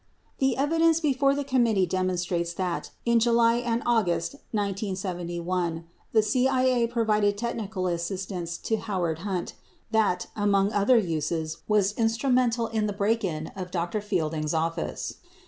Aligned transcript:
]The 0.39 0.57
evidence 0.57 0.99
before 0.99 1.35
the 1.35 1.43
committee 1.43 1.85
demonstrates 1.85 2.53
that, 2.55 2.89
in 3.05 3.19
July 3.19 3.61
August 3.85 4.33
1971, 4.51 5.83
the 6.11 6.23
CIA 6.23 6.87
provided 6.87 7.37
technical 7.37 7.85
assistance 7.85 8.57
to 8.57 8.77
Howard 8.77 9.19
Hunt 9.19 9.53
that, 9.91 10.25
among 10.35 10.73
other 10.73 10.97
uses, 10.97 11.57
was 11.67 11.93
instrumental 11.99 12.65
in 12.65 12.87
the 12.87 12.93
break 12.97 13.23
in 13.23 13.49
of 13.55 13.69
Dr. 13.69 14.01
Fielding's 14.01 14.55
office. 14.55 15.17